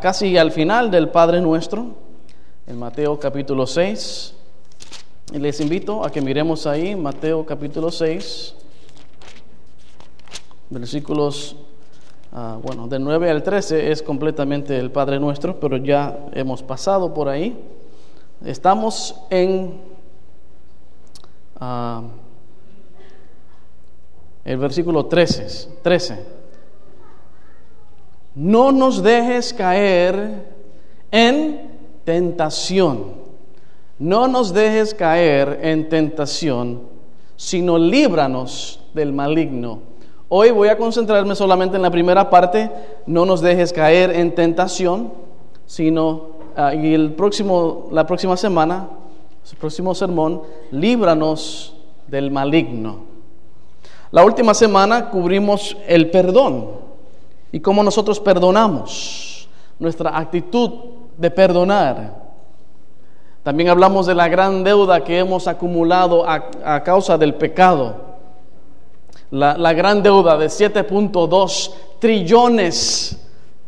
[0.00, 1.86] casi al final del Padre Nuestro,
[2.66, 4.34] en Mateo capítulo 6.
[5.32, 8.54] Y les invito a que miremos ahí Mateo capítulo 6,
[10.70, 11.56] versículos,
[12.32, 17.12] ah, bueno, del 9 al 13 es completamente el Padre Nuestro, pero ya hemos pasado
[17.12, 17.58] por ahí.
[18.44, 19.80] Estamos en
[21.58, 22.02] ah,
[24.44, 26.35] el versículo 13, 13.
[28.36, 30.46] No nos dejes caer
[31.10, 31.72] en
[32.04, 33.26] tentación
[33.98, 36.82] no nos dejes caer en tentación,
[37.36, 39.80] sino líbranos del maligno.
[40.28, 42.70] Hoy voy a concentrarme solamente en la primera parte,
[43.06, 45.12] no nos dejes caer en tentación,
[45.64, 48.88] sino, ah, y el próximo, la próxima semana,
[49.50, 51.74] el próximo sermón, líbranos
[52.06, 53.04] del maligno.
[54.10, 56.85] La última semana cubrimos el perdón
[57.52, 60.70] y cómo nosotros perdonamos, nuestra actitud
[61.16, 62.26] de perdonar.
[63.42, 67.94] También hablamos de la gran deuda que hemos acumulado a, causa del pecado.
[69.30, 73.16] La, gran deuda de 7.2 trillones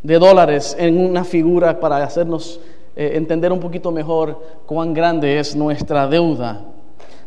[0.02, 2.60] de dólares en una figura para hacernos
[2.96, 6.60] eh, entender un poquito mejor cuán grande es nuestra deuda.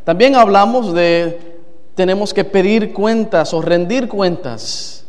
[0.04, 1.60] También hablamos de
[1.96, 5.01] tenemos que pedir cuentas o rendir cuentas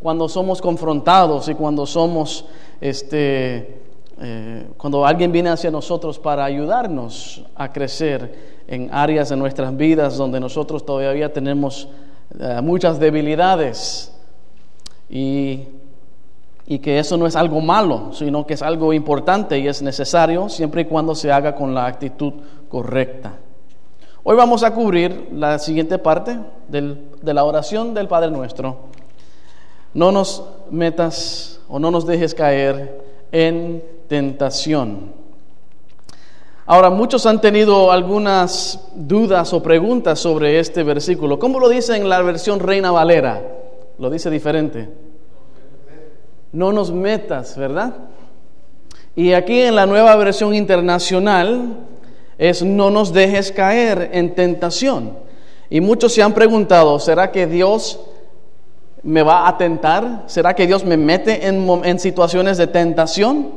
[0.00, 2.44] cuando somos confrontados y cuando somos
[2.80, 3.80] este,
[4.20, 10.16] eh, cuando alguien viene hacia nosotros para ayudarnos a crecer en áreas de nuestras vidas
[10.16, 11.88] donde nosotros todavía tenemos
[12.38, 14.12] eh, muchas debilidades
[15.10, 15.64] y,
[16.66, 20.48] y que eso no es algo malo, sino que es algo importante y es necesario
[20.48, 22.32] siempre y cuando se haga con la actitud
[22.68, 23.34] correcta.
[24.24, 26.36] Hoy vamos a cubrir la siguiente parte
[26.68, 28.96] de la oración del Padre Nuestro.
[29.96, 33.00] No nos metas o no nos dejes caer
[33.32, 35.10] en tentación.
[36.66, 41.38] Ahora, muchos han tenido algunas dudas o preguntas sobre este versículo.
[41.38, 43.42] ¿Cómo lo dice en la versión Reina Valera?
[43.98, 44.86] Lo dice diferente.
[46.52, 47.94] No nos metas, ¿verdad?
[49.14, 51.86] Y aquí en la nueva versión internacional
[52.36, 55.16] es no nos dejes caer en tentación.
[55.70, 57.98] Y muchos se han preguntado, ¿será que Dios
[59.06, 60.24] me va a tentar?
[60.26, 63.52] ¿Será que Dios me mete en, situaciones de tentación?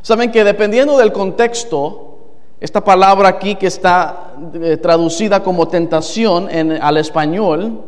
[0.00, 2.18] Saben que dependiendo del contexto,
[2.60, 7.82] esta palabra aquí que está eh, traducida como tentación en, al español,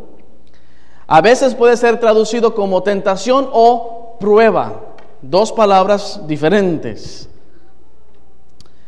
[1.07, 4.81] a veces puede ser traducido como tentación o prueba,
[5.23, 7.29] dos palabras diferentes.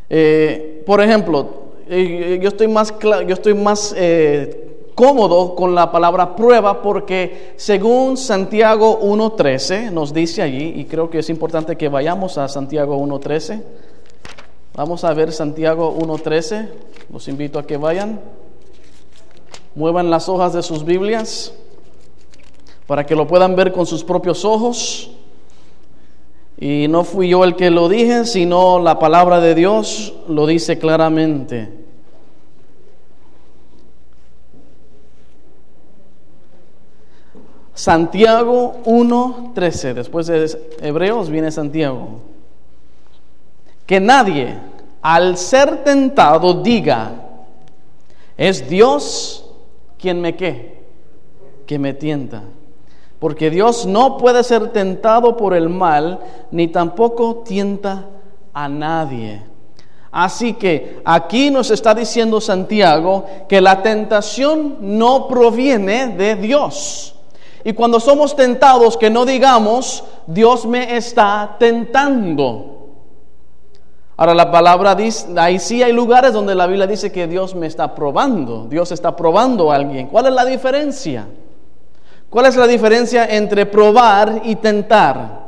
[0.09, 1.47] Eh, por ejemplo,
[1.87, 3.95] eh, yo estoy más, yo estoy más
[4.95, 11.19] cómodo con la palabra prueba porque según Santiago 1.13 nos dice allí, y creo que
[11.19, 13.61] es importante que vayamos a Santiago 1.13,
[14.75, 16.69] vamos a ver Santiago 1.13,
[17.11, 18.19] los invito a que vayan,
[19.75, 21.53] muevan las hojas de sus Biblias
[22.89, 25.11] para que lo puedan ver con sus propios ojos.
[26.59, 30.79] Y no fui yo el que lo dije, sino la palabra de Dios lo dice
[30.79, 31.88] claramente.
[37.79, 40.51] Santiago 1.13, después de
[40.81, 42.19] Hebreos viene Santiago.
[43.85, 44.57] Que nadie
[45.01, 47.13] al ser tentado diga,
[48.35, 49.49] es Dios
[49.97, 50.83] quien me qué,
[51.65, 52.43] que me tienta.
[53.17, 56.19] Porque Dios no puede ser tentado por el mal,
[56.51, 58.07] ni tampoco tienta
[58.53, 59.41] a nadie.
[60.11, 67.15] Así que aquí nos está diciendo Santiago que la tentación no proviene de Dios.
[67.63, 72.77] Y cuando somos tentados, que no digamos, Dios me está tentando.
[74.15, 77.67] Ahora la palabra dice, ahí sí hay lugares donde la Biblia dice que Dios me
[77.67, 80.07] está probando, Dios está probando a alguien.
[80.07, 81.25] ¿Cuál es la diferencia?
[82.29, 85.47] ¿Cuál es la diferencia entre probar y tentar?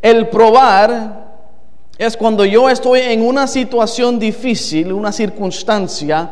[0.00, 1.24] El probar
[1.98, 6.30] es cuando yo estoy en una situación difícil, una circunstancia,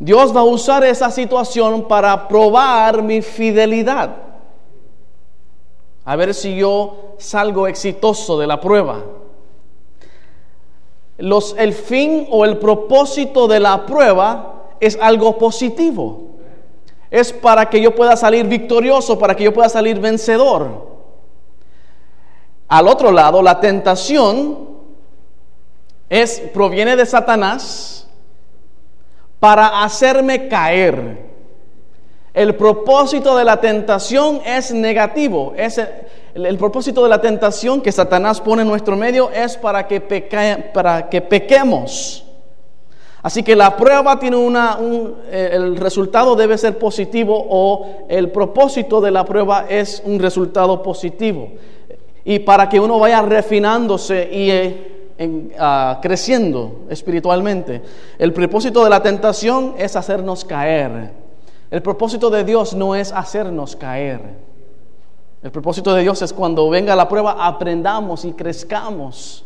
[0.00, 4.16] Dios va a usar esa situación para probar mi fidelidad.
[6.06, 9.04] A ver si yo salgo exitoso de la prueba.
[11.18, 16.30] El fin o el propósito de la prueba es algo positivo.
[17.10, 20.88] Es para que yo pueda salir victorioso, para que yo pueda salir vencedor.
[22.68, 24.70] Al otro lado, la tentación
[26.08, 27.99] es proviene de Satanás
[29.40, 31.30] para hacerme caer.
[32.32, 35.80] El propósito de la tentación es negativo, es,
[36.32, 42.24] El, propósito de la tentación que Satanás pone en nuestro medio es para que, pequemos.
[43.22, 44.78] Así que la prueba tiene una,
[45.30, 50.82] eh, el resultado debe ser positivo o el propósito de la prueba es un resultado
[50.82, 51.50] positivo.
[52.24, 54.89] Y para que uno vaya refinándose y eh,
[55.58, 57.82] ah, creciendo espiritualmente.
[58.18, 61.12] El propósito de la tentación es hacernos caer.
[61.70, 64.20] El propósito de Dios no es hacernos caer.
[65.42, 69.44] El propósito de Dios es cuando venga la prueba aprendamos y crezcamos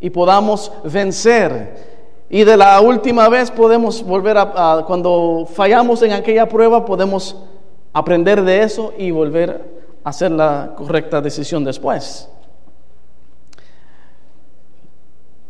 [0.00, 1.96] y podamos vencer.
[2.28, 7.36] Y de la última vez podemos volver a, cuando fallamos en aquella prueba, podemos
[7.92, 9.64] aprender de eso y volver
[10.04, 12.28] a hacer la correcta decisión después.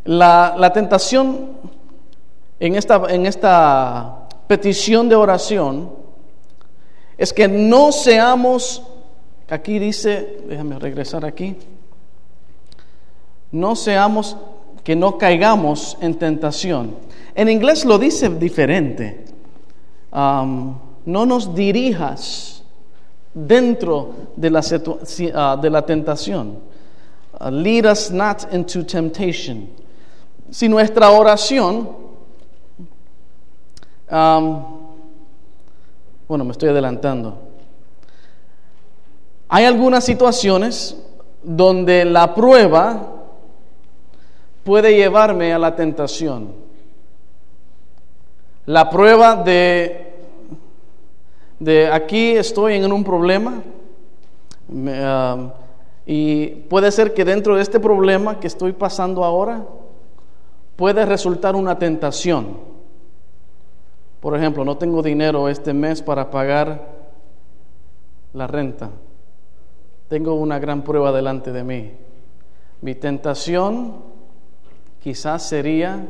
[0.07, 1.51] La, tentación
[2.61, 5.91] en esta, en esta petición de oración
[7.19, 8.83] es que no seamos,
[9.49, 11.57] aquí dice, déjame regresar aquí,
[13.53, 14.37] no seamos,
[14.85, 16.95] que no caigamos en tentación.
[17.35, 19.25] En inglés lo dice diferente.
[20.13, 22.63] No nos dirijas
[23.35, 26.59] dentro de la, uh, de la tentación.
[27.39, 29.69] Uh, lead us not into temptation.
[30.51, 32.07] Si nuestra oración
[36.29, 37.39] bueno, me estoy adelantando.
[39.49, 40.97] Hay algunas situaciones
[41.43, 43.13] donde la prueba
[44.65, 46.53] puede llevarme a la tentación.
[48.67, 50.15] La prueba de,
[51.61, 53.63] de aquí estoy en un problema
[56.05, 59.65] y puede ser que dentro de este problema que estoy pasando ahora
[60.77, 62.59] puede resultar una tentación.
[64.21, 66.97] Por ejemplo, no tengo dinero este mes para pagar
[68.33, 68.91] la renta.
[70.09, 71.93] Tengo una gran prueba delante de mí.
[72.83, 73.95] Mi tentación
[75.03, 76.07] quizás sería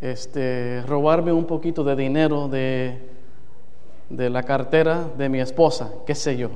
[0.00, 3.08] este, robarme un poquito de dinero de,
[4.10, 6.50] de la cartera de mi esposa, qué sé yo.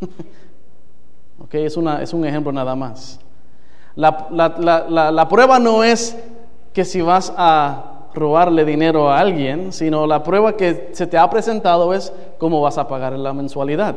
[1.44, 3.20] okay, es, una, es un ejemplo nada más.
[3.98, 6.16] La, la, la prueba no es
[6.72, 11.28] que si vas a robarle dinero a alguien, sino la prueba que se te ha
[11.28, 13.96] presentado es cómo vas a pagar la mensualidad.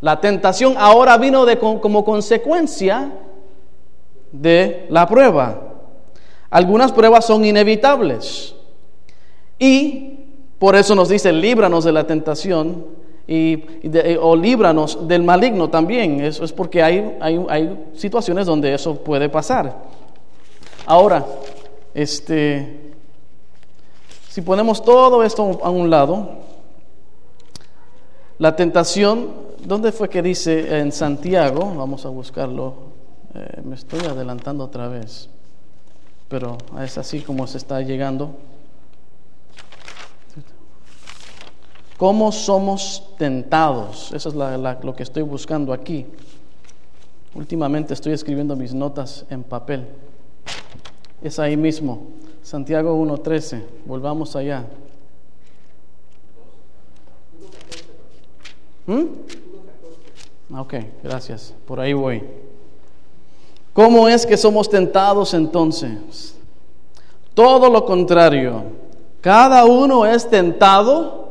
[0.00, 3.10] La tentación ahora vino de, como consecuencia
[4.30, 5.58] de la prueba.
[6.48, 8.54] Algunas pruebas son inevitables
[9.58, 10.20] y
[10.60, 12.86] por eso nos dice, líbranos de la tentación
[13.26, 13.62] y,
[14.20, 16.20] o líbranos del maligno también.
[16.20, 19.76] Eso es porque hay, hay, hay situaciones donde eso puede pasar.
[20.86, 21.24] Ahora,
[21.94, 22.92] este,
[24.28, 26.28] si ponemos todo esto a un lado,
[28.38, 29.28] la tentación,
[29.64, 31.72] ¿dónde fue que dice en Santiago?
[31.76, 32.74] Vamos a buscarlo.
[33.34, 35.30] Eh, me estoy adelantando otra vez,
[36.28, 38.34] pero es así como se está llegando.
[41.96, 44.12] ¿Cómo somos tentados?
[44.12, 46.06] Eso es lo que estoy buscando aquí.
[47.34, 49.86] Últimamente estoy escribiendo mis notas en papel.
[51.22, 52.08] Es ahí mismo.
[52.42, 54.64] Santiago 1.13, volvamos allá.
[58.86, 60.58] ¿Mm?
[60.58, 61.54] Ok, gracias.
[61.66, 62.22] Por ahí voy.
[63.72, 66.36] ¿Cómo es que somos tentados entonces?
[67.32, 68.62] Todo lo contrario.
[69.20, 71.23] Cada uno es tentado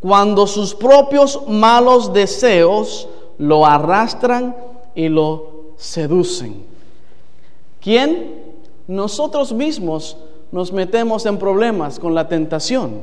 [0.00, 4.56] cuando sus propios malos deseos lo arrastran
[4.94, 6.64] y lo seducen.
[7.80, 8.46] ¿Quién?
[8.86, 10.16] nosotros mismos
[10.52, 13.02] nos metemos en problemas con la tentación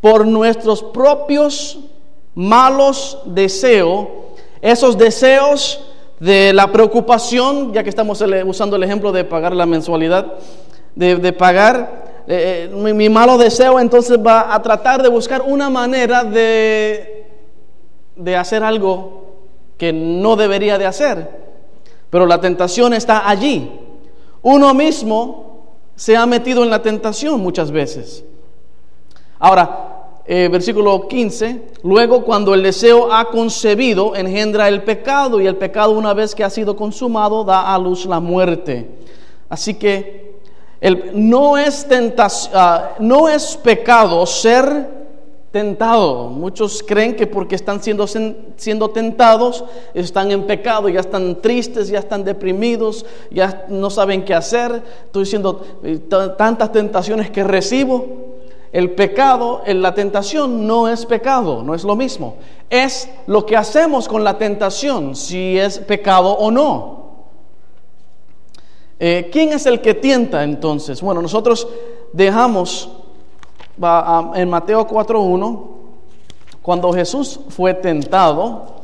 [0.00, 1.78] por nuestros propios
[2.34, 4.08] malos deseos,
[4.60, 5.80] esos deseos
[6.20, 10.34] de la preocupación, ya que estamos usando el ejemplo de pagar la mensualidad,
[10.94, 16.24] de, pagar eh, eh, mi, malo deseo, entonces va a tratar de buscar una manera
[16.24, 17.26] de,
[18.16, 19.26] de hacer algo
[19.78, 21.46] que no debería de hacer.
[22.10, 23.70] Pero la tentación está allí.
[24.42, 25.46] Uno mismo
[25.94, 28.24] se ha metido en la tentación muchas veces.
[29.38, 29.96] Ahora,
[30.28, 35.92] eh, versículo 15, luego cuando el deseo ha concebido, engendra el pecado y el pecado
[35.92, 38.90] una vez que ha sido consumado da a luz la muerte.
[39.48, 40.25] Así que
[40.80, 44.96] el, no, es tentación, ah, no es pecado ser
[45.50, 46.28] tentado.
[46.28, 49.64] Muchos creen que porque están siendo, siendo tentados,
[49.94, 54.82] están en pecado, ya están tristes, ya están deprimidos, ya no saben qué hacer.
[55.06, 55.98] Estoy diciendo eh,
[56.36, 58.26] tantas tentaciones que recibo.
[58.70, 62.36] El pecado, la tentación no es pecado, no es lo mismo.
[62.68, 67.05] Es lo que hacemos con la tentación, si es pecado o no.
[68.98, 71.02] Eh, ¿Quién es el que tienta entonces?
[71.02, 71.68] Bueno, nosotros
[72.12, 72.90] dejamos
[74.34, 75.66] en Mateo 4.1,
[76.62, 78.76] cuando Jesús fue tentado,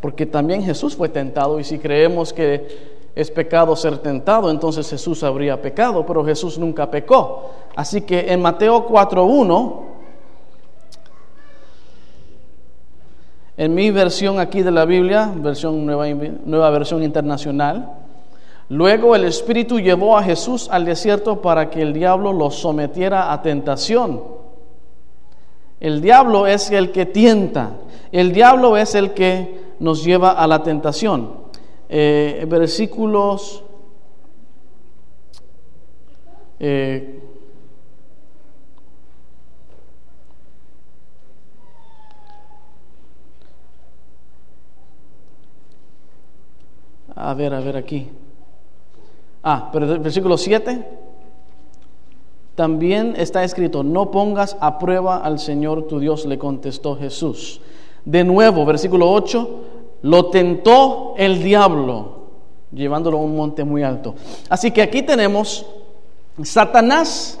[0.00, 5.22] porque también Jesús fue tentado y si creemos que es pecado ser tentado, entonces Jesús
[5.22, 7.50] habría pecado, pero Jesús nunca pecó.
[7.74, 9.80] Así que en Mateo 4.1,
[13.56, 16.06] en mi versión aquí de la Biblia, versión nueva,
[16.44, 17.97] nueva versión internacional,
[18.68, 23.42] luego el Espíritu llevó a Jesús al desierto para que el diablo lo sometiera a
[23.42, 24.22] tentación.
[25.80, 27.72] El diablo es el que tienta,
[28.10, 31.48] el diablo es el que nos lleva a la tentación.
[31.88, 33.62] Eh, versículos
[36.60, 37.22] eh,
[47.14, 48.08] a ver, a ver aquí.
[49.42, 50.84] Ah, pero el versículo 7
[52.54, 57.60] también está escrito, no pongas a prueba al Señor tu Dios, le contestó Jesús.
[58.04, 59.50] De nuevo, versículo 8,
[60.02, 62.16] lo tentó el diablo,
[62.72, 64.16] llevándolo a un monte muy alto.
[64.48, 65.66] Así que aquí tenemos
[66.42, 67.40] Satanás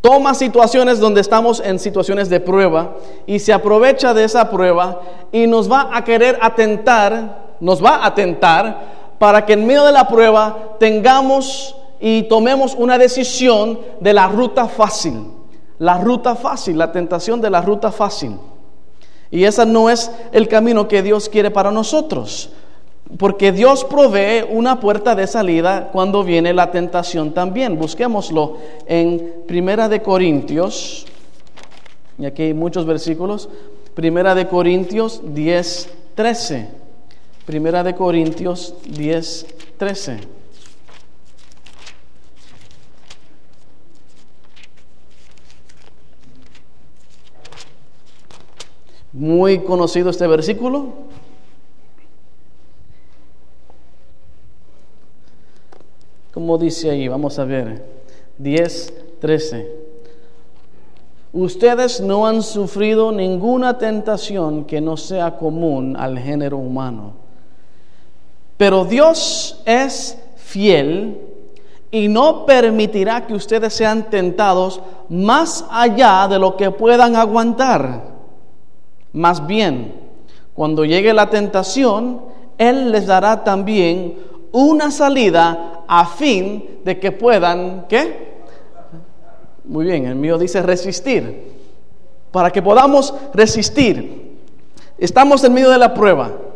[0.00, 5.46] toma situaciones donde estamos en situaciones de prueba y se aprovecha de esa prueba y
[5.46, 10.08] nos va a querer atentar, nos va a atentar para que en medio de la
[10.08, 15.26] prueba tengamos y tomemos una decisión de la ruta fácil.
[15.78, 18.38] La ruta fácil, la tentación de la ruta fácil.
[19.30, 22.48] Y ese no es el camino que Dios quiere para nosotros.
[23.18, 27.78] Porque Dios provee una puerta de salida cuando viene la tentación también.
[27.78, 31.04] Busquémoslo en Primera de Corintios.
[32.18, 33.50] Y aquí hay muchos versículos.
[33.92, 36.79] Primera de Corintios 10, 13.
[37.50, 40.20] Primera de Corintios 10, 13.
[49.12, 50.92] Muy conocido este versículo.
[56.32, 57.84] Como dice ahí, vamos a ver,
[58.38, 59.72] 10, 13.
[61.32, 67.19] Ustedes no han sufrido ninguna tentación que no sea común al género humano.
[68.60, 71.18] Pero Dios es fiel
[71.90, 78.02] y no permitirá que ustedes sean tentados más allá de lo que puedan aguantar.
[79.14, 79.94] Más bien,
[80.52, 82.20] cuando llegue la tentación,
[82.58, 84.18] Él les dará también
[84.52, 88.42] una salida a fin de que puedan, ¿qué?
[89.64, 91.50] Muy bien, el mío dice resistir.
[92.30, 94.38] Para que podamos resistir.
[94.98, 96.49] Estamos en medio de la prueba.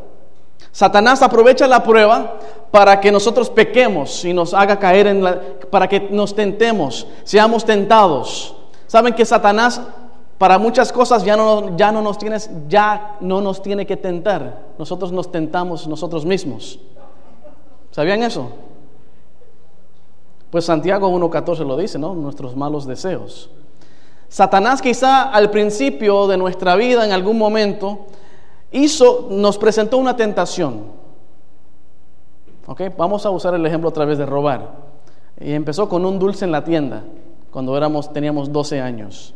[0.75, 2.41] Satanás aprovecha la prueba
[2.73, 5.41] para que nosotros pequemos y nos haga caer en la,
[5.71, 8.57] para que nos tentemos, seamos tentados.
[8.89, 9.81] Saben que Satanás
[10.37, 14.63] para muchas cosas ya no, ya no, nos tienes, ya no nos tiene que tentar.
[14.77, 16.81] Nosotros nos tentamos nosotros mismos.
[17.93, 18.49] ¿Sabían eso?
[20.51, 22.17] Pues Santiago 1.14 lo dice, ¿no?
[22.17, 23.49] Nuestros malos deseos.
[24.29, 28.07] Satanás quizá al principio de nuestra vida, en algún momento,
[28.75, 30.83] hizo, nos presentó una tentación.
[32.67, 32.83] ¿Ok?
[32.97, 34.71] Vamos a usar el ejemplo otra vez de robar.
[35.41, 37.03] Y empezó con un dulce en la tienda,
[37.51, 39.35] cuando éramos, teníamos 12 años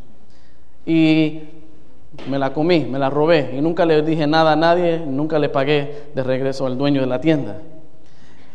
[0.84, 1.42] y
[2.28, 5.48] me la comí, me la robé y nunca le dije nada a nadie, nunca le
[5.48, 7.58] pagué de regreso al dueño de la tienda.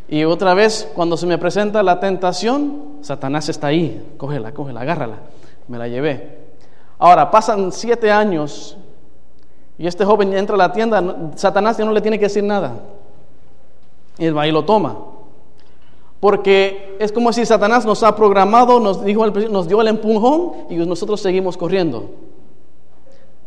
[0.08, 5.18] Y otra vez, cuando se me presenta la tentación, Satanás está ahí, cógela, cógela, agárrala,
[5.68, 6.44] me la llevé.
[6.98, 8.76] Ahora, pasan siete años
[9.78, 11.02] y este joven entra a la tienda,
[11.34, 12.74] Satanás ya no le tiene que decir nada.
[14.18, 14.96] Y él va y lo toma.
[16.20, 20.76] Porque es como si Satanás nos ha programado, nos, dijo, nos dio el empujón y
[20.76, 22.10] nosotros seguimos corriendo.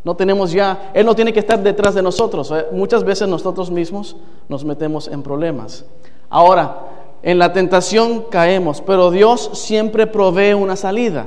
[0.03, 2.51] No tenemos ya, Él no tiene que estar detrás de nosotros.
[2.51, 4.15] Eh, muchas veces nosotros mismos
[4.47, 5.85] nos metemos en problemas.
[6.29, 6.77] Ahora,
[7.23, 11.25] en la tentación caemos, pero Dios siempre provee una salida.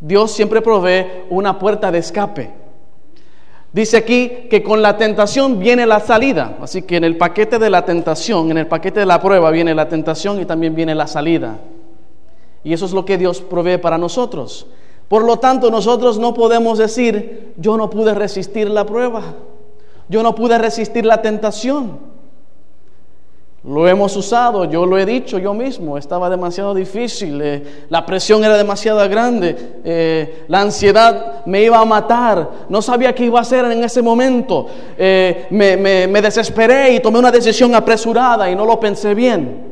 [0.00, 2.57] Dios siempre provee una puerta de escape.
[3.78, 6.58] Dice aquí que con la tentación viene la salida.
[6.60, 9.72] Así que en el paquete de la tentación, en el paquete de la prueba viene
[9.72, 11.60] la tentación y también viene la salida.
[12.64, 14.66] Y eso es lo que Dios provee para nosotros.
[15.06, 19.36] Por lo tanto, nosotros no podemos decir, yo no pude resistir la prueba.
[20.08, 22.00] Yo no pude resistir la tentación.
[23.68, 28.42] Lo hemos usado, yo lo he dicho yo mismo, estaba demasiado difícil, eh, la presión
[28.42, 33.42] era demasiado grande, eh, la ansiedad me iba a matar, no sabía qué iba a
[33.42, 38.64] hacer en ese momento, eh, me, me desesperé y tomé una decisión apresurada y no
[38.64, 39.68] lo pensé bien.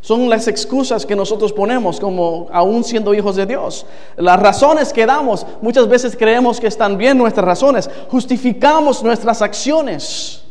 [0.00, 3.86] Son las excusas que nosotros ponemos como aún siendo hijos de Dios.
[4.16, 10.47] Las razones que damos, muchas veces creemos que están bien nuestras razones, justificamos nuestras acciones.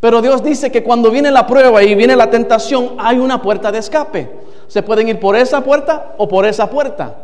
[0.00, 3.72] Pero Dios dice que cuando viene la prueba y viene la tentación, hay una puerta
[3.72, 4.30] de escape.
[4.68, 7.16] Se pueden ir por esa puerta o por esa puerta.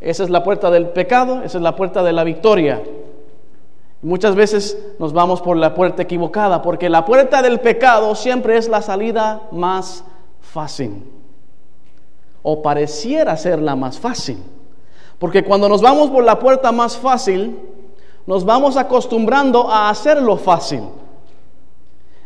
[0.00, 2.82] Esa es la puerta del pecado, esa es la puerta de la victoria.
[4.02, 8.68] Muchas veces nos vamos por la puerta equivocada, porque la puerta del pecado siempre es
[8.68, 10.04] la salida más
[10.40, 11.04] fácil.
[12.42, 14.38] O pareciera ser la más fácil.
[15.18, 17.58] Porque cuando nos vamos por la puerta más fácil,
[18.26, 20.82] nos vamos acostumbrando a hacerlo fácil.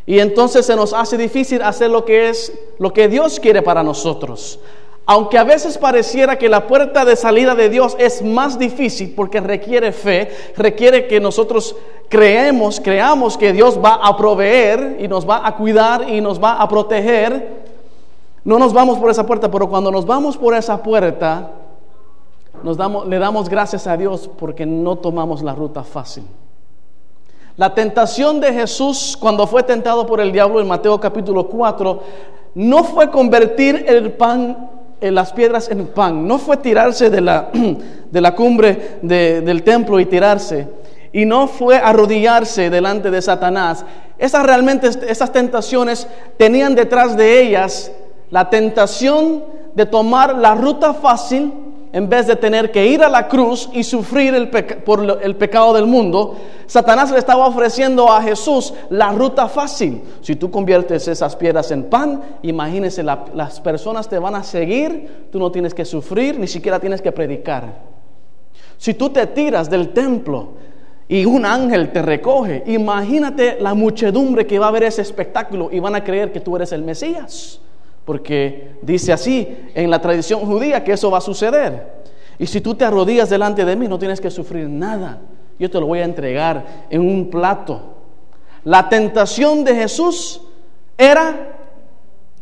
[0.06, 3.82] Y entonces se nos hace difícil hacer lo que es lo que Dios quiere para
[3.82, 4.58] nosotros.
[5.06, 9.40] Aunque a veces pareciera que la puerta de salida de Dios es más difícil porque
[9.40, 11.76] requiere fe, requiere que nosotros
[12.08, 16.54] creemos, creamos que Dios va a proveer y nos va a cuidar y nos va
[16.54, 17.64] a proteger,
[18.44, 21.50] no nos vamos por esa puerta, pero cuando nos vamos por esa puerta,
[22.62, 26.24] nos damos, le damos gracias a Dios porque no tomamos la ruta fácil.
[27.56, 32.02] La tentación de Jesús cuando fue tentado por el diablo en Mateo capítulo 4
[32.56, 34.70] no fue convertir el pan,
[35.00, 37.50] en eh, las piedras en pan, no fue tirarse de la,
[38.10, 40.66] de la cumbre del templo y tirarse,
[41.12, 43.84] y no fue arrodillarse delante de Satanás.
[44.18, 47.92] Esas realmente, esas tentaciones tenían detrás de ellas
[48.30, 49.44] la tentación
[49.74, 51.52] de tomar la ruta fácil
[51.94, 55.72] en vez de tener que ir a la cruz y sufrir el por el pecado
[55.74, 56.34] del mundo,
[56.66, 60.02] Satanás le estaba ofreciendo a Jesús la ruta fácil.
[60.20, 65.38] Si tú conviertes esas piedras en pan, imagínese, las personas te van a seguir, tú
[65.38, 67.82] no tienes que sufrir, ni siquiera tienes que predicar.
[68.76, 70.48] Si tú te tiras del templo
[71.06, 75.78] y un ángel te recoge, imagínate la muchedumbre que va a ver ese espectáculo y
[75.78, 77.60] van a creer que tú eres el Mesías
[78.04, 82.04] porque dice así en la tradición judía que eso va a suceder.
[82.38, 85.20] Y si tú te arrodillas delante de mí, no tienes que sufrir nada.
[85.58, 87.80] Yo te lo voy a entregar en un plato.
[88.64, 90.40] La tentación de Jesús
[90.98, 91.58] era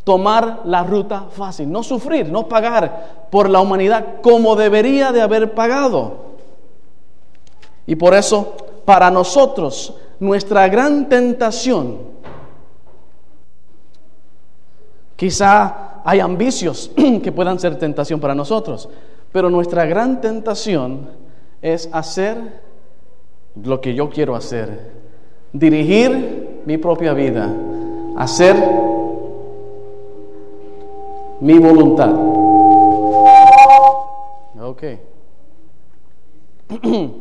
[0.05, 5.55] tomar la ruta fácil, no sufrir, no pagar por la humanidad como debería de haber
[5.55, 6.33] pagado.
[7.87, 12.12] Y por eso, para nosotros, nuestra gran tentación
[15.23, 16.91] Quizá hay ambicios
[17.23, 18.89] que puedan ser tentación para nosotros,
[19.31, 21.11] pero nuestra gran tentación
[21.61, 22.61] es hacer
[23.55, 24.91] lo que yo quiero hacer,
[25.53, 27.55] dirigir mi propia vida,
[28.17, 28.57] hacer
[31.39, 32.13] mi voluntad.
[34.61, 34.83] Ok.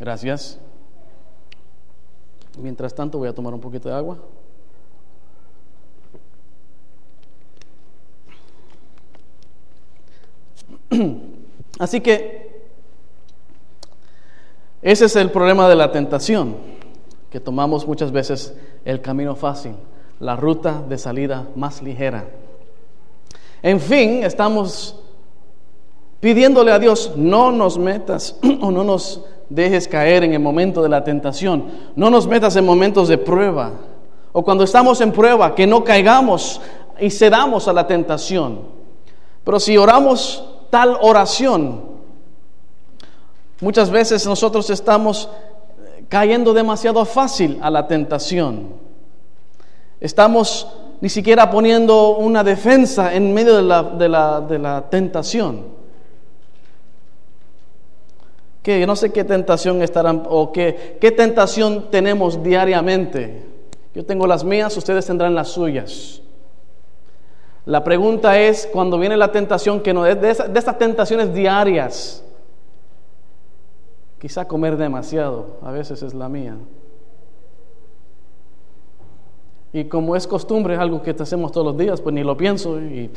[0.00, 0.58] Gracias.
[2.56, 4.16] Mientras tanto voy a tomar un poquito de agua.
[11.78, 12.44] Así que
[14.82, 16.56] ese es el problema de la tentación,
[17.30, 18.54] que tomamos muchas veces
[18.84, 19.72] el camino fácil,
[20.20, 22.26] la ruta de salida más ligera.
[23.62, 25.00] En fin, estamos
[26.20, 30.88] pidiéndole a Dios, no nos metas o no nos dejes caer en el momento de
[30.88, 31.64] la tentación,
[31.96, 33.72] no nos metas en momentos de prueba,
[34.32, 36.60] o cuando estamos en prueba, que no caigamos
[37.00, 38.60] y cedamos a la tentación.
[39.44, 41.82] Pero si oramos tal oración.
[43.60, 45.28] Muchas veces nosotros estamos
[46.08, 48.70] cayendo demasiado fácil a la tentación.
[50.00, 50.66] Estamos
[51.00, 55.64] ni siquiera poniendo una defensa en medio de la, de la, de la tentación.
[58.60, 63.46] Que no sé qué tentación estarán o qué, qué tentación tenemos diariamente.
[63.94, 66.23] Yo tengo las mías, ustedes tendrán las suyas.
[67.66, 72.22] La pregunta es, cuando viene la tentación, que no es de, de estas tentaciones diarias,
[74.20, 76.56] quizá comer demasiado, a veces es la mía.
[79.72, 82.80] Y como es costumbre, es algo que hacemos todos los días, pues ni lo pienso
[82.80, 83.10] y...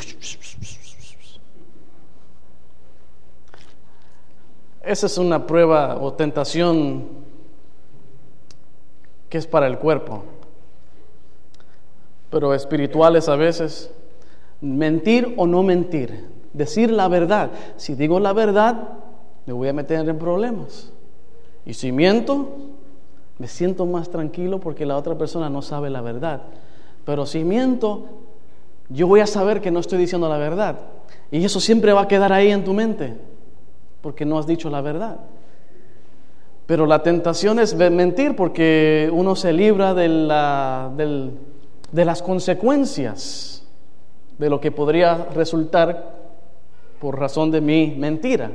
[4.82, 7.10] Esa es una prueba o tentación
[9.30, 10.24] que es para el cuerpo,
[12.32, 13.92] pero espirituales a veces
[14.62, 17.52] mentir o no mentir, decir la verdad.
[17.78, 18.90] Si digo la verdad,
[19.46, 20.92] me voy a meter en problemas.
[21.66, 22.50] Y si miento,
[23.38, 26.44] me siento más tranquilo porque la otra persona no sabe la verdad.
[27.06, 28.06] Pero si miento,
[28.90, 30.80] yo voy a saber que no estoy diciendo la verdad.
[31.32, 33.16] Y eso siempre va a quedar ahí en tu mente,
[34.02, 35.18] porque no has dicho la verdad.
[36.66, 43.57] Pero la tentación es mentir porque uno se libra de, la, de las consecuencias
[44.38, 46.16] de lo que podría resultar
[47.00, 48.52] por razón de mi mentira.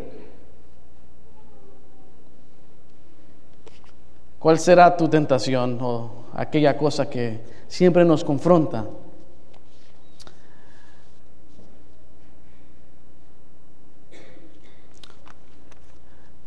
[4.38, 8.87] ¿Cuál será tu tentación o aquella cosa que siempre nos confronta?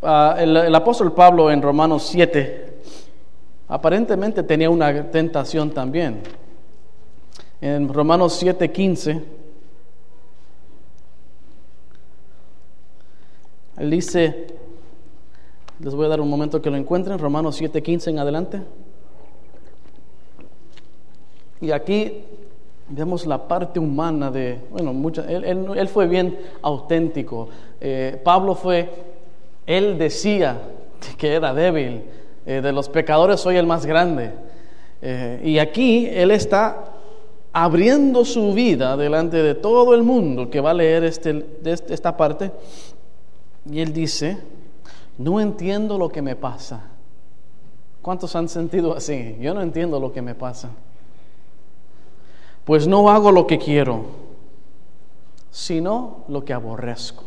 [0.07, 2.77] Ah, el, apóstol Pablo en Romanos 7
[3.69, 6.21] aparentemente tenía una tentación también.
[7.65, 9.23] En Romanos 7:15,
[13.79, 14.45] él dice,
[15.79, 18.61] les voy a dar un momento que lo encuentren, Romanos 7:15 en adelante.
[21.59, 22.21] Y aquí
[22.87, 27.49] vemos la parte humana de, bueno, mucha, él, fue bien auténtico.
[27.81, 28.87] Eh, Pablo fue
[29.65, 30.61] él decía
[31.17, 32.03] que era débil,
[32.45, 34.33] eh, de los pecadores soy el más grande.
[35.01, 36.94] Eh, y aquí Él está
[37.57, 42.17] abriendo su vida delante de todo el mundo que va a leer este, este, esta
[42.17, 42.51] parte.
[43.71, 44.37] Y Él dice,
[45.17, 46.81] no entiendo lo que me pasa.
[48.01, 49.37] ¿Cuántos han sentido así?
[49.39, 50.69] Yo no entiendo lo que me pasa.
[52.65, 54.03] Pues no hago lo que quiero,
[55.49, 57.23] sino lo que aborrezco.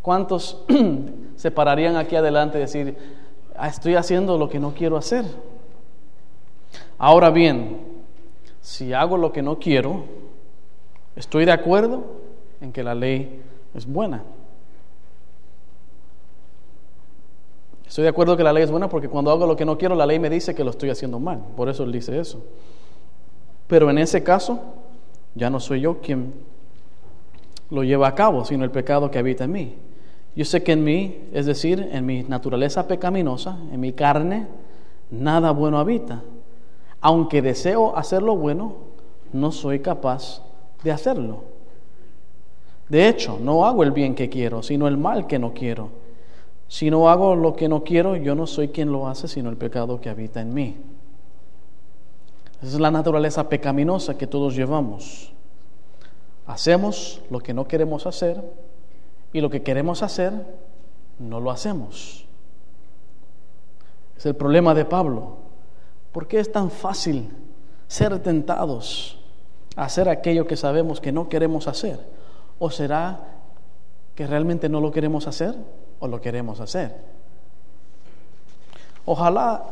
[0.00, 0.64] ¿Cuántos
[1.36, 2.96] se pararían aquí adelante y decir,
[3.58, 5.26] ah, estoy haciendo lo que no quiero hacer?
[6.98, 7.78] Ahora bien,
[8.60, 10.04] si hago lo que no quiero,
[11.14, 12.04] estoy de acuerdo
[12.60, 13.42] en que la ley
[13.74, 14.22] es buena.
[17.86, 19.94] Estoy de acuerdo que la ley es buena porque cuando hago lo que no quiero,
[19.94, 21.40] la ley me dice que lo estoy haciendo mal.
[21.56, 22.42] Por eso él dice eso.
[23.66, 24.60] Pero en ese caso,
[25.34, 26.34] ya no soy yo quien
[27.70, 29.74] lo lleva a cabo, sino el pecado que habita en mí.
[30.34, 34.46] Yo sé que en mí, es decir, en mi naturaleza pecaminosa, en mi carne,
[35.10, 36.22] nada bueno habita.
[37.06, 38.74] Aunque deseo hacer lo bueno,
[39.32, 40.42] no soy capaz
[40.82, 41.44] de hacerlo.
[42.88, 45.90] De hecho, no hago el bien que quiero, sino el mal que no quiero.
[46.66, 49.56] Si no hago lo que no quiero, yo no soy quien lo hace, sino el
[49.56, 50.78] pecado que habita en mí.
[52.60, 55.32] Esa es la naturaleza pecaminosa que todos llevamos.
[56.44, 58.42] Hacemos lo que no queremos hacer
[59.32, 60.32] y lo que queremos hacer,
[61.20, 62.26] no lo hacemos.
[64.16, 65.45] Es el problema de Pablo.
[66.16, 67.28] ¿Por qué es tan fácil
[67.88, 69.18] ser tentados
[69.76, 72.00] a hacer aquello que sabemos que no queremos hacer?
[72.58, 73.20] ¿O será
[74.14, 75.54] que realmente no lo queremos hacer
[75.98, 76.96] o lo queremos hacer?
[79.04, 79.66] Ojalá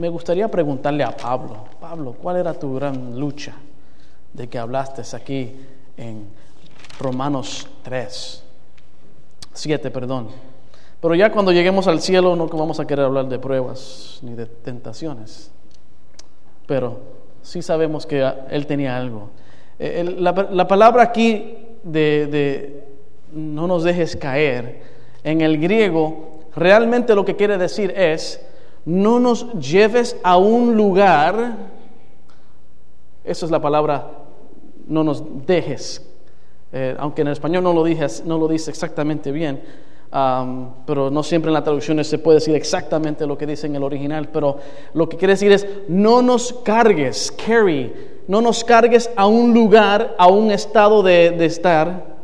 [0.00, 3.54] me gustaría preguntarle a Pablo, Pablo, ¿cuál era tu gran lucha
[4.32, 5.54] de que hablaste aquí
[5.96, 6.26] en
[6.98, 8.42] Romanos 3?
[9.52, 10.30] Siete, perdón.
[11.00, 14.46] Pero ya cuando lleguemos al cielo no vamos a querer hablar de pruebas ni de
[14.46, 15.52] tentaciones.
[16.66, 16.98] Pero
[17.42, 19.30] sí sabemos que Él tenía algo.
[19.78, 22.84] Eh, la, palabra aquí de, de
[23.32, 24.82] no nos dejes caer,
[25.22, 28.40] en el griego realmente lo que quiere decir es,
[28.84, 31.56] no nos lleves a un lugar,
[33.24, 34.10] esa es la palabra,
[34.86, 36.06] no nos dejes
[36.72, 39.62] eh, aunque en español no lo, dije, no lo dice exactamente bien,
[40.10, 43.82] pero no siempre en las traducciones se puede decir exactamente lo que dice en el
[43.82, 44.58] original, pero
[44.94, 47.92] lo que quiere decir es, no nos cargues, carry,
[48.28, 52.16] no nos cargues a un lugar, a un estado de, de estar,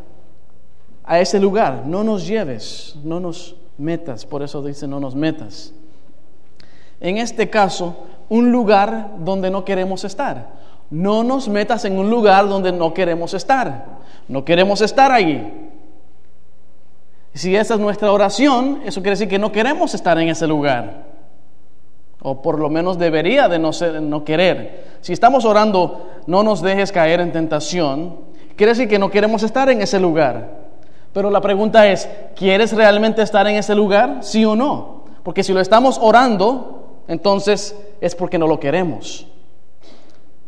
[1.05, 5.73] a ese lugar, no nos lleves, no nos metas, por eso dice no nos metas.
[7.01, 7.97] En este caso,
[8.29, 10.63] un lugar donde no queremos estar.
[10.89, 13.99] No nos metas en un lugar donde no queremos estar.
[14.29, 15.72] No queremos estar allí.
[17.35, 21.07] Si esa es nuestra oración, eso quiere decir que no queremos estar en ese lugar.
[22.21, 24.99] O por lo menos debería de no, ser, no querer.
[25.01, 28.21] Si estamos orando, no nos dejes caer en tentación,
[28.57, 30.63] quiere decir que no queremos estar en ese lugar.
[31.13, 34.19] Pero la pregunta es, ¿quieres realmente estar en ese lugar?
[34.21, 35.05] Sí o no.
[35.23, 39.27] Porque si lo estamos orando, entonces es porque no lo queremos.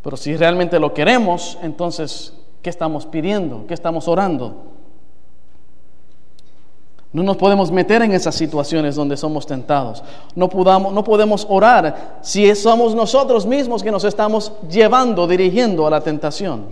[0.03, 3.67] Pero si realmente lo queremos, entonces ¿Qué estamos pidiendo?
[3.67, 4.74] ¿Qué estamos orando?
[7.15, 10.03] No nos podemos meter en esas situaciones donde somos tentados.
[10.35, 16.01] No, no podemos orar si somos nosotros mismos que nos estamos llevando, dirigiendo a la
[16.01, 16.67] tentación.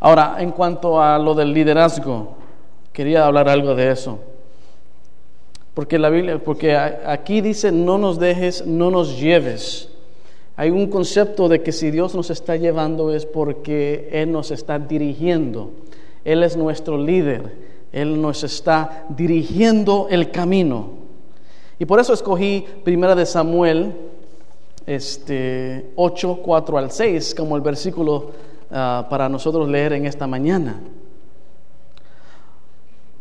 [0.00, 2.34] Ahora, en cuanto a lo del liderazgo,
[2.92, 4.18] quería hablar algo de eso.
[5.74, 9.91] Porque la Biblia, porque aquí dice no nos dejes, no nos lleves.
[10.56, 14.78] Hay un concepto de que si Dios nos está llevando es porque Él nos está
[14.78, 15.70] dirigiendo.
[16.24, 17.52] Él es nuestro líder.
[17.92, 20.90] Él nos está dirigiendo el camino.
[21.78, 23.92] Y por eso escogí Primera de Samuel
[24.86, 28.30] este, 8, 4 al 6 como el versículo
[28.70, 30.80] ah, para nosotros leer en esta mañana.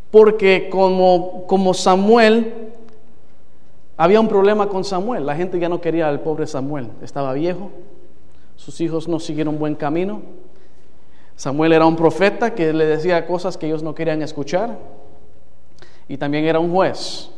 [0.10, 2.71] Porque como, como Samuel,
[4.02, 5.28] había un problema con Samuel.
[5.28, 6.90] La gente ya no quería al pobre Samuel.
[7.04, 7.70] Estaba viejo,
[8.56, 10.24] sus hijos no siguieron buen camino.
[11.36, 14.76] Samuel era un profeta que le decía cosas que ellos no querían escuchar.
[16.08, 17.30] Y también era un juez.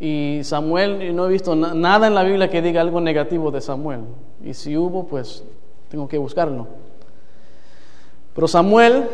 [0.00, 4.00] Y Samuel, no he visto nada en la Biblia que diga algo negativo de Samuel.
[4.42, 5.44] Y si hubo, pues
[5.90, 6.68] tengo que buscarlo.
[8.34, 9.04] Pero Samuel,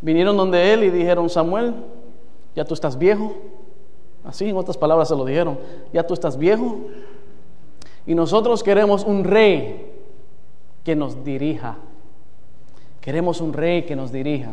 [0.00, 1.74] vinieron donde él y dijeron, Samuel,
[2.56, 3.34] ya tú estás viejo.
[4.24, 5.58] Así en otras palabras se lo dijeron,
[5.92, 6.78] ya tú estás viejo.
[8.06, 9.92] Y nosotros queremos un rey
[10.82, 11.76] que nos dirija.
[13.00, 14.50] Queremos un rey que nos dirija.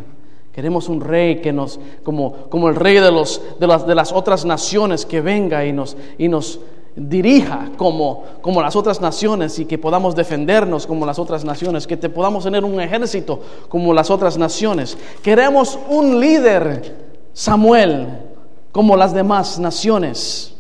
[0.52, 4.12] Queremos un rey que nos, como, como el rey de, los, de, las, de las
[4.12, 6.60] otras naciones, que venga y nos, y nos
[6.96, 11.96] dirija como, como las otras naciones y que podamos defendernos como las otras naciones, que
[11.96, 14.98] te podamos tener un ejército como las otras naciones.
[15.24, 18.31] Queremos un líder, Samuel,
[18.72, 20.56] como las demás naciones.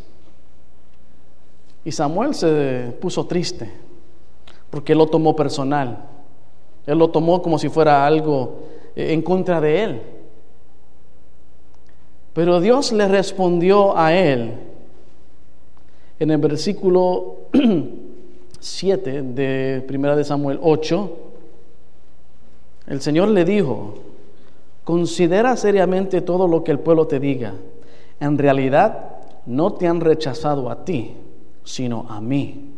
[1.83, 3.71] Y Samuel se puso triste
[4.69, 6.05] porque él lo tomó personal.
[6.85, 8.59] Él lo tomó como si fuera algo
[8.95, 10.01] en contra de él.
[12.33, 14.53] Pero Dios le respondió a él
[16.19, 17.37] en el versículo
[18.59, 21.17] 7 de 1 de Samuel 8.
[22.87, 23.95] El Señor le dijo,
[24.83, 27.53] considera seriamente todo lo que el pueblo te diga.
[28.21, 31.17] En realidad no te han rechazado a ti,
[31.63, 32.75] sino a mí,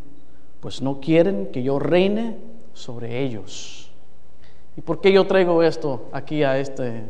[0.61, 2.37] pues no quieren que yo reine
[2.73, 3.91] sobre ellos.
[4.77, 7.03] ¿Y por qué yo traigo esto aquí a, este,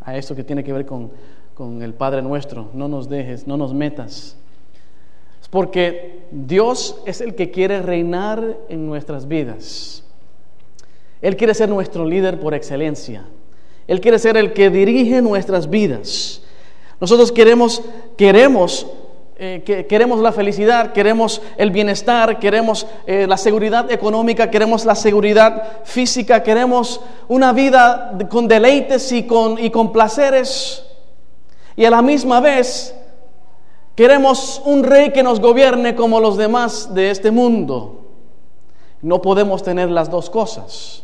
[0.00, 1.10] a esto que tiene que ver con,
[1.54, 2.70] con el Padre nuestro?
[2.74, 4.36] No nos dejes, no nos metas.
[5.42, 10.04] Es porque Dios es el que quiere reinar en nuestras vidas.
[11.20, 13.26] Él quiere ser nuestro líder por excelencia.
[13.88, 16.44] Él quiere ser el que dirige nuestras vidas.
[17.00, 17.82] Nosotros queremos,
[18.16, 18.86] queremos
[19.42, 24.94] eh, que queremos la felicidad, queremos el bienestar, queremos eh, la seguridad económica, queremos la
[24.94, 30.84] seguridad física, queremos una vida con deleites y con, y con placeres.
[31.74, 32.94] Y a la misma vez
[33.94, 38.10] queremos un rey que nos gobierne como los demás de este mundo.
[39.00, 41.02] No podemos tener las dos cosas.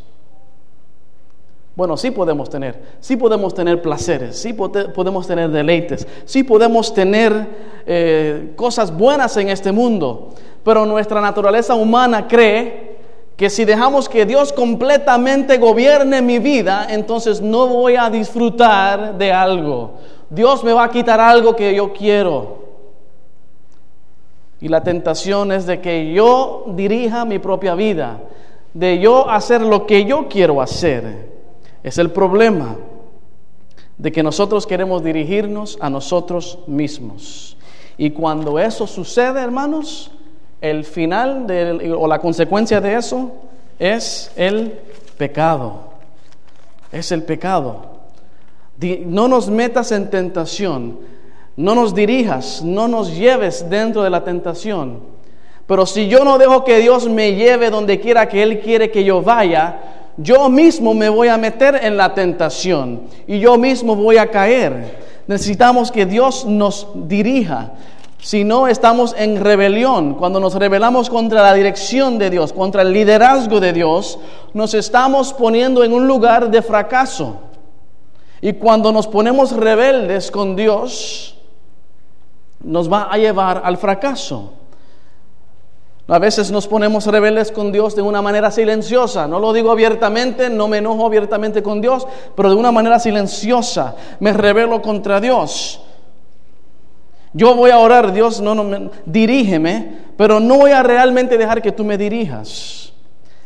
[1.76, 7.46] Bueno, sí podemos tener, sí podemos tener placeres, sí podemos tener deleites, sí podemos tener
[7.84, 10.30] eh, cosas buenas en este mundo,
[10.64, 12.96] pero nuestra naturaleza humana cree
[13.36, 19.30] que si dejamos que Dios completamente gobierne mi vida, entonces no voy a disfrutar de
[19.30, 19.98] algo.
[20.30, 22.56] Dios me va a quitar algo que yo quiero.
[24.62, 28.18] Y la tentación es de que yo dirija mi propia vida,
[28.72, 31.35] de yo hacer lo que yo quiero hacer.
[31.86, 32.74] Es el problema
[33.96, 37.56] de que nosotros queremos dirigirnos a nosotros mismos.
[37.96, 40.10] Y cuando eso sucede, hermanos,
[40.60, 41.46] el final
[41.96, 43.30] o la consecuencia de eso
[43.78, 44.80] es el
[45.16, 45.90] pecado.
[46.90, 48.00] Es el pecado.
[49.04, 50.98] No nos metas en tentación,
[51.56, 55.02] no nos dirijas, no nos lleves dentro de la tentación.
[55.68, 59.04] Pero si yo no dejo que Dios me lleve donde quiera que Él quiere que
[59.04, 64.16] yo vaya, yo mismo me voy a meter en la tentación y yo mismo voy
[64.16, 64.98] a caer.
[65.26, 67.72] Necesitamos que Dios nos dirija.
[68.18, 70.14] Si no, estamos en rebelión.
[70.14, 74.18] Cuando nos rebelamos contra la dirección de Dios, contra el liderazgo de Dios,
[74.54, 77.40] nos estamos poniendo en un lugar de fracaso.
[78.40, 81.36] Y cuando nos ponemos rebeldes con Dios,
[82.62, 84.52] nos va a llevar al fracaso.
[86.08, 89.26] A veces nos ponemos rebeldes con Dios de una manera silenciosa.
[89.26, 93.96] No lo digo abiertamente, no me enojo abiertamente con Dios, pero de una manera silenciosa
[94.20, 95.80] me rebelo contra Dios.
[97.32, 101.72] Yo voy a orar, Dios, no, no, dirígeme, pero no voy a realmente dejar que
[101.72, 102.92] tú me dirijas.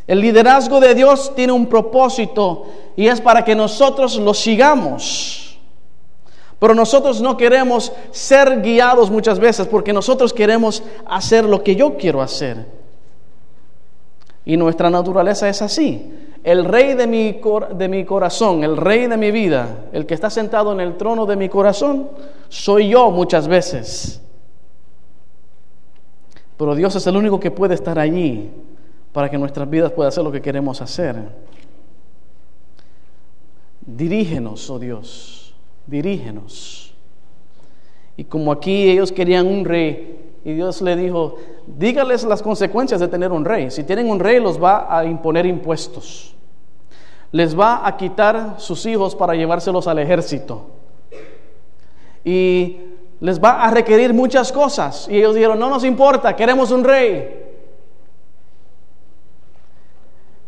[0.07, 5.50] El liderazgo de Dios tiene un propósito y es para que nosotros lo sigamos.
[6.61, 11.97] Pero nosotros no queremos ser guiados muchas veces porque nosotros queremos hacer lo que yo
[11.97, 12.67] quiero hacer.
[14.45, 16.13] Y nuestra naturaleza es así.
[16.45, 17.41] el rey de mi,
[17.75, 21.27] de mi corazón, el rey de mi vida, el que está sentado en el trono
[21.27, 22.09] de mi corazón,
[22.49, 24.21] soy yo muchas veces.
[26.57, 28.51] Pero Dios es el único que puede estar allí
[29.13, 31.17] para que nuestras vidas puedan hacer lo que queremos hacer.
[33.81, 35.40] Dirígenos, oh Dios,
[35.91, 36.95] dirígenos.
[38.17, 43.09] Y como aquí ellos querían un rey, y Dios le dijo, dígales las consecuencias de
[43.09, 43.71] tener un rey.
[43.71, 46.35] Si tienen un rey, los va a imponer impuestos.
[47.33, 50.67] Les va a quitar sus hijos para llevárselos al ejército.
[52.25, 52.79] Y
[53.21, 55.09] les va a requerir muchas cosas.
[55.11, 57.49] Y ellos dijeron, no nos importa, queremos un rey.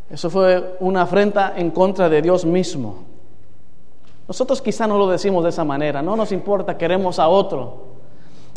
[0.08, 3.11] Eso fue una afrenta en contra de Dios mismo.
[4.32, 7.82] Nosotros quizá no lo decimos de esa manera, no nos importa, queremos a otro.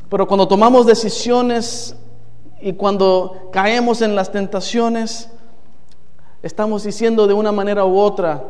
[0.07, 1.97] Pero cuando tomamos decisiones
[2.61, 5.29] y cuando caemos en las tentaciones,
[6.41, 8.41] estamos diciendo de una manera u otra,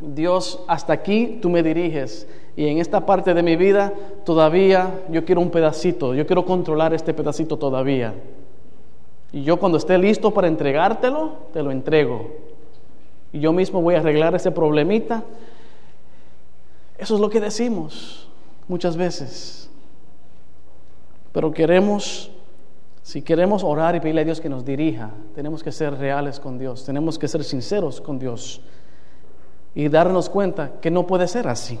[0.00, 3.92] Dios, hasta aquí tú me diriges y en esta parte de mi vida
[4.24, 8.14] todavía yo quiero un pedacito, yo quiero controlar este pedacito todavía.
[9.32, 12.30] Y yo cuando esté listo para entregártelo, te lo entrego.
[13.34, 15.24] Y yo mismo voy a arreglar ese problemita.
[17.04, 18.26] Eso es lo que decimos
[18.66, 19.68] muchas veces.
[21.32, 22.30] Pero queremos,
[23.02, 26.58] si queremos orar y pedirle a Dios que nos dirija, tenemos que ser reales con
[26.58, 28.62] Dios, tenemos que ser sinceros con Dios
[29.74, 31.78] y darnos cuenta que no puede ser así.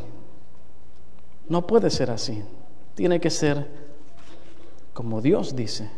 [1.48, 2.44] No puede ser así.
[2.94, 3.66] Tiene que ser
[4.92, 5.88] como Dios dice.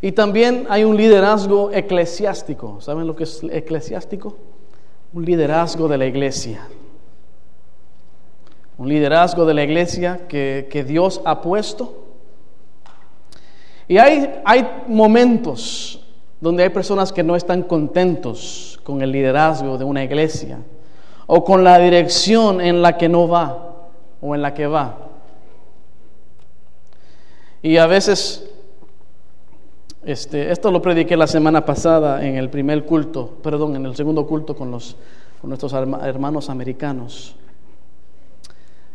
[0.00, 2.80] Y también hay un liderazgo eclesiástico.
[2.80, 4.36] ¿Saben lo que es eclesiástico?
[5.12, 6.68] Un liderazgo de la iglesia.
[8.78, 12.04] Un liderazgo de la iglesia que, Dios ha puesto.
[13.88, 16.04] Y hay, hay momentos
[16.40, 20.58] donde hay personas que no están contentos con el liderazgo de una iglesia
[21.26, 23.88] o con la dirección en la que no va
[24.20, 24.98] o en la que va.
[27.62, 28.45] Y a veces
[30.06, 34.24] este, esto lo prediqué la semana pasada en el primer culto, perdón, en el segundo
[34.24, 34.94] culto con, los,
[35.40, 37.34] con nuestros hermanos americanos,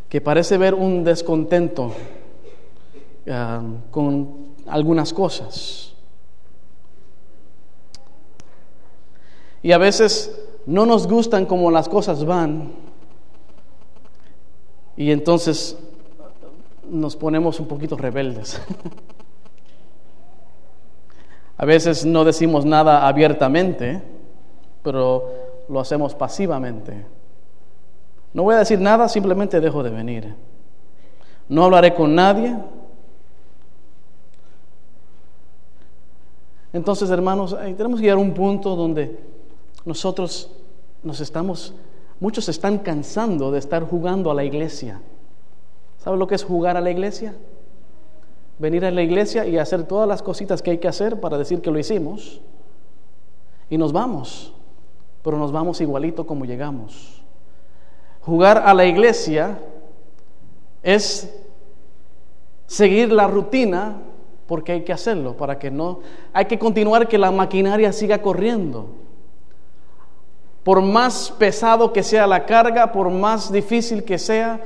[0.08, 1.92] que parece ver un descontento
[3.28, 5.92] ah, con algunas cosas.
[9.62, 12.72] Y a veces no nos gustan como las cosas van
[14.96, 15.76] y entonces
[16.88, 18.58] nos ponemos un poquito rebeldes.
[21.62, 24.02] A veces no decimos nada abiertamente,
[24.82, 25.32] pero
[25.68, 27.06] lo hacemos pasivamente.
[28.34, 30.34] No voy a decir nada, simplemente dejo de venir.
[31.48, 32.58] No hablaré con nadie.
[36.72, 39.20] Entonces, hermanos, tenemos que llegar a un punto donde
[39.84, 40.50] nosotros
[41.04, 41.74] nos estamos,
[42.18, 45.00] muchos se están cansando de estar jugando a la iglesia.
[45.98, 47.36] ¿Sabe lo que es jugar a la iglesia?
[48.62, 51.60] Venir a la iglesia y hacer todas las cositas que hay que hacer para decir
[51.60, 52.40] que lo hicimos.
[53.68, 54.54] Y nos vamos,
[55.24, 57.24] pero nos vamos igualito como llegamos.
[58.20, 59.58] Jugar a la iglesia
[60.80, 61.28] es
[62.68, 63.96] seguir la rutina
[64.46, 65.98] porque hay que hacerlo, para que no,
[66.32, 68.90] hay que continuar que la maquinaria siga corriendo.
[70.62, 74.60] Por más pesado que sea la carga, por más difícil que sea,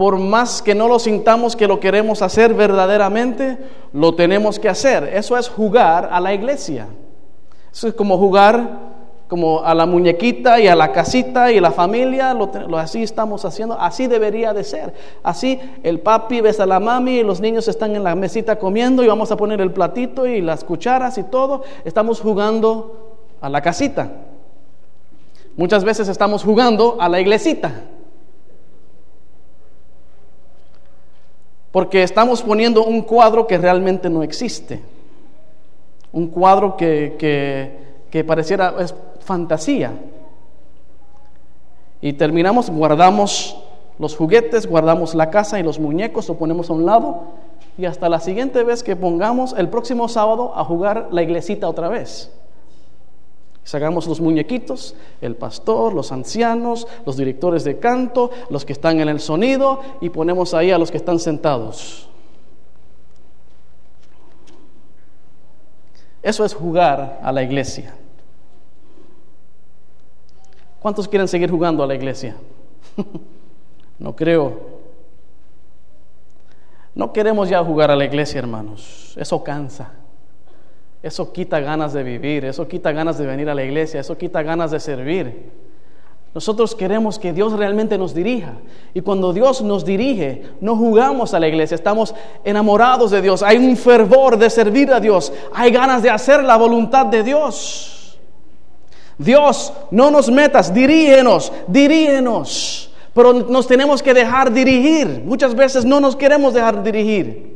[0.00, 3.58] por más que no lo sintamos que lo queremos hacer verdaderamente,
[3.92, 5.04] lo tenemos que hacer.
[5.12, 6.86] Eso es jugar a la iglesia.
[7.70, 8.78] Eso es como jugar
[9.28, 13.78] como a la muñequita y a la casita y la familia, lo, así estamos haciendo,
[13.78, 14.94] así debería de ser.
[15.22, 19.04] Así el papi besa a la mami y los niños están en la mesita comiendo
[19.04, 21.62] y vamos a poner el platito y las cucharas y todo.
[21.84, 24.10] Estamos jugando a la casita.
[25.58, 27.82] Muchas veces estamos jugando a la iglesita.
[31.72, 34.80] Porque estamos poniendo un cuadro que realmente no existe.
[36.12, 37.16] Un cuadro que,
[38.10, 39.92] que, pareciera es fantasía.
[42.00, 43.56] Y terminamos, guardamos
[43.98, 47.22] los juguetes, guardamos la casa y los muñecos, lo ponemos a un lado
[47.76, 51.88] y hasta la siguiente vez que pongamos el próximo sábado a jugar la iglesita otra
[51.88, 52.32] vez.
[53.64, 59.08] Sacamos los muñequitos, el pastor, los ancianos, los directores de canto, los que están en
[59.08, 62.08] el sonido y ponemos ahí a los que están sentados.
[66.22, 67.94] Eso es jugar a la iglesia.
[70.80, 72.36] ¿Cuántos quieren seguir jugando a la iglesia?
[73.98, 74.80] no creo.
[76.94, 79.14] No queremos ya jugar a la iglesia, hermanos.
[79.16, 79.92] Eso cansa.
[81.02, 84.42] Eso quita ganas de vivir, eso quita ganas de venir a la iglesia, eso quita
[84.42, 85.50] ganas de servir.
[86.32, 88.52] Nosotros queremos que Dios realmente nos dirija.
[88.94, 93.42] Y cuando Dios nos dirige, no jugamos a la iglesia, estamos enamorados de Dios.
[93.42, 95.32] Hay un fervor de servir a Dios.
[95.52, 98.18] Hay ganas de hacer la voluntad de Dios.
[99.18, 102.92] Dios, no nos metas, dirígenos, dirígenos.
[103.12, 105.22] Pero nos tenemos que dejar dirigir.
[105.24, 107.49] Muchas veces no nos queremos dejar dirigir.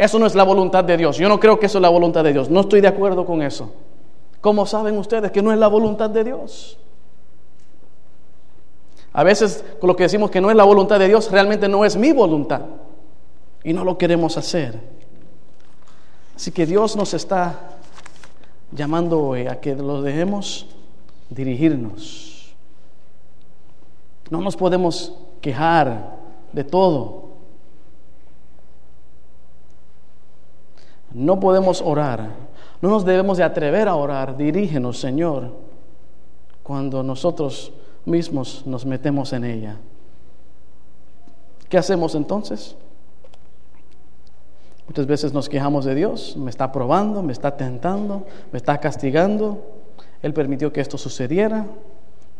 [0.00, 1.18] Eso no es la voluntad de Dios.
[1.18, 2.48] Yo no creo que eso es la voluntad de Dios.
[2.48, 3.70] No estoy de acuerdo con eso.
[4.40, 6.78] ¿Cómo saben ustedes que no es la voluntad de Dios?
[9.12, 11.84] A veces con lo que decimos que no es la voluntad de Dios, realmente no
[11.84, 12.62] es mi voluntad.
[13.62, 14.80] Y no lo queremos hacer.
[16.34, 17.76] Así que Dios nos está
[18.72, 20.66] llamando hoy a que lo dejemos
[21.28, 22.54] dirigirnos.
[24.30, 26.16] No nos podemos quejar
[26.54, 27.29] de todo.
[31.12, 32.30] No podemos orar.
[32.80, 34.36] No nos debemos de atrever a orar.
[34.36, 35.52] Dirígenos, Señor,
[36.62, 37.72] cuando nosotros
[38.04, 39.76] mismos nos metemos en ella.
[41.68, 42.76] ¿Qué hacemos entonces?
[44.90, 49.64] Muchas veces nos quejamos de Dios, me está probando, me está tentando, me está castigando.
[50.20, 51.64] Él permitió que esto sucediera,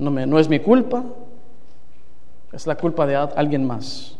[0.00, 1.04] no, me, no es mi culpa,
[2.52, 4.16] es la culpa de alguien más.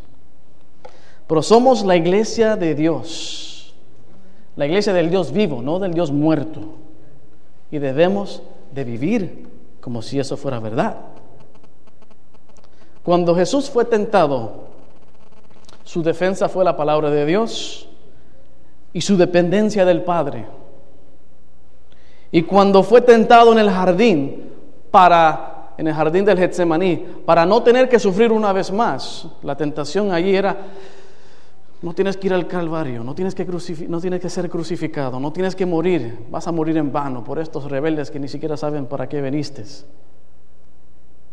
[1.27, 3.50] Pero somos la iglesia de Dios,
[4.61, 6.61] la iglesia del Dios vivo, no del Dios muerto.
[7.71, 9.47] Y debemos de vivir
[9.81, 10.97] como si eso fuera verdad.
[13.01, 14.65] Cuando Jesús fue tentado,
[15.83, 17.89] su defensa fue la palabra de Dios
[18.93, 20.45] y su dependencia del Padre.
[22.31, 24.51] Y cuando fue tentado en el jardín
[24.91, 29.57] para en el jardín del Getsemaní, para no tener que sufrir una vez más, la
[29.57, 30.55] tentación allí era
[31.81, 33.45] no tienes que ir al Calvario, no tienes que,
[33.87, 37.39] no tienes que ser crucificado, no tienes que morir, vas a morir en vano por
[37.39, 39.65] estos rebeldes que ni siquiera saben para qué viniste.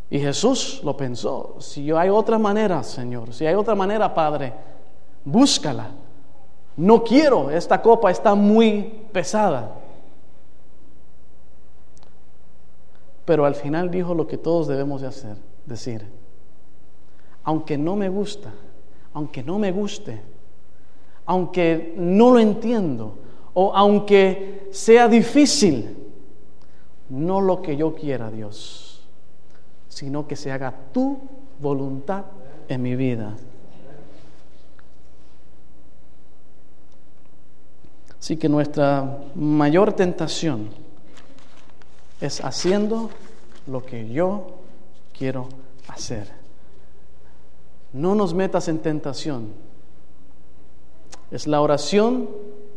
[0.09, 4.55] Y Jesús lo pensó, si hay otra manera, Señor, si hay otra manera, Padre,
[5.22, 5.90] búscala.
[6.78, 9.74] No quiero, esta copa está muy pesada.
[13.26, 15.36] Pero al final dijo lo que todos debemos de hacer,
[15.66, 16.07] decir,
[17.44, 18.51] aunque no me gusta,
[19.12, 20.22] aunque no me guste,
[21.29, 23.18] aunque no lo entiendo,
[23.55, 25.97] o aunque sea difícil,
[27.09, 28.89] no lo que yo quiera, Dios
[29.99, 31.18] sino que se haga tu
[31.59, 32.24] voluntad
[32.68, 33.35] en mi vida.
[38.16, 40.68] Así que nuestra mayor tentación
[42.20, 43.11] es haciendo
[43.66, 44.61] lo que yo
[45.18, 45.49] quiero
[45.89, 46.31] hacer.
[47.93, 49.53] No nos metas en tentación.
[51.31, 52.29] Es la oración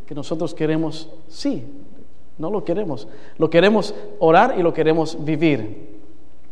[0.06, 1.66] que nosotros queremos, sí,
[2.38, 3.08] no lo queremos.
[3.38, 5.92] Lo queremos orar y lo queremos vivir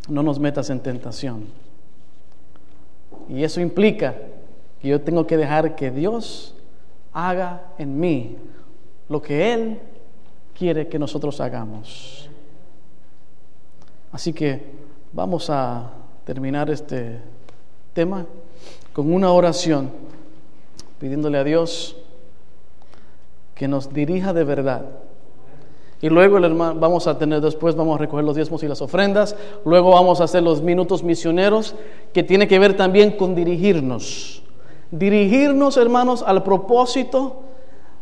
[0.10, 1.46] no nos metas en tentación.
[3.30, 4.16] Y eso implica
[4.82, 6.56] que yo tengo que dejar que Dios
[7.14, 8.38] haga en mí
[9.08, 9.80] lo que Él
[10.58, 12.30] quiere que nosotros hagamos.
[14.12, 14.62] Así que
[15.14, 15.92] vamos a
[16.26, 17.20] terminar este
[17.94, 18.26] tema
[18.94, 19.92] con una oración,
[21.00, 21.96] pidiéndole a Dios
[23.56, 24.86] que nos dirija de verdad
[26.02, 28.82] y luego el hermano, vamos a tener después, vamos a recoger los diezmos y las
[28.82, 29.36] ofrendas.
[29.66, 31.76] Luego vamos a hacer los minutos misioneros,
[32.14, 34.42] que tiene que ver también con dirigirnos.
[34.92, 37.44] Dirigirnos, hermanos, al propósito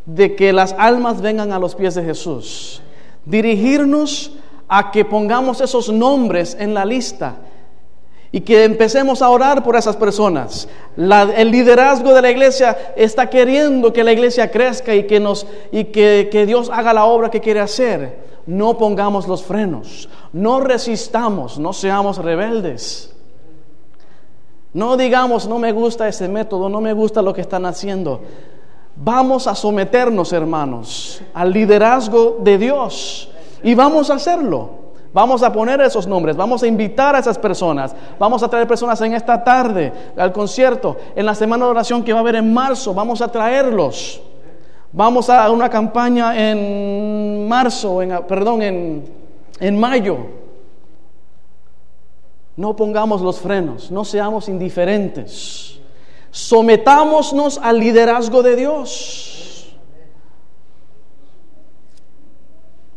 [0.06, 2.82] de que las almas vengan a los pies de Jesús.
[3.26, 4.32] Dirigirnos
[4.68, 7.38] a que pongamos esos nombres en la lista
[8.32, 10.67] y que empecemos a orar por esas personas.
[10.97, 15.86] el liderazgo de la iglesia está queriendo que la iglesia crezca y que, nos, y
[15.86, 18.28] que, que Dios haga la obra que quiere hacer.
[18.45, 23.13] No pongamos los frenos, no resistamos, no seamos rebeldes.
[24.73, 28.21] No digamos, no me gusta ese método, no me gusta lo que están haciendo.
[28.95, 33.30] Vamos a someternos, hermanos, al liderazgo de Dios
[33.63, 34.86] y vamos a hacerlo.
[35.14, 38.99] Vamos a poner esos nombres, vamos a invitar a esas personas, vamos a traer personas
[39.01, 42.53] en esta tarde al concierto, en la semana de oración que va a haber en
[42.53, 44.22] marzo, vamos a traerlos.
[44.91, 49.05] Vamos a una campaña en marzo, en, perdón, en,
[49.60, 50.18] en mayo.
[52.55, 55.80] No pongamos los frenos, no seamos indiferentes.
[56.32, 59.76] Sometámonos al liderazgo de Dios.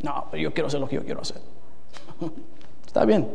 [0.03, 1.43] No, yo quiero hacer lo que yo quiero hacer.
[2.87, 3.29] Está bien.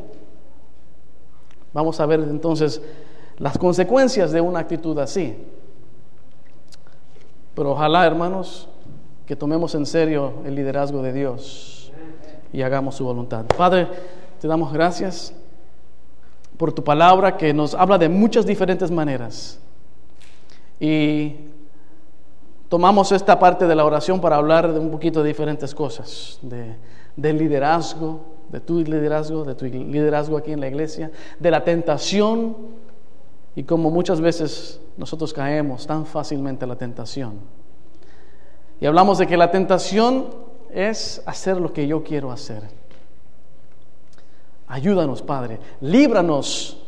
[1.74, 2.82] Vamos a ver entonces
[3.38, 5.36] las consecuencias de una actitud así.
[7.54, 8.68] Pero ojalá, hermanos,
[9.26, 11.92] que tomemos en serio el liderazgo de Dios
[12.54, 13.46] y hagamos su voluntad.
[13.58, 13.88] Padre,
[14.40, 15.34] te damos gracias
[16.58, 19.60] por tu palabra que nos habla de muchas diferentes maneras.
[20.80, 21.36] Y
[22.70, 26.76] tomamos esta parte de la oración para hablar de un poquito de diferentes cosas, de,
[27.16, 32.56] del liderazgo, de tu liderazgo, de tu liderazgo aquí en la iglesia, de la tentación
[33.54, 37.34] y como muchas veces nosotros caemos tan fácilmente a la tentación.
[38.80, 40.28] Y hablamos de que la tentación
[40.72, 42.64] es hacer lo que yo quiero hacer.
[44.68, 45.60] Ayúdanos, Padre.
[45.82, 46.82] Líbranos.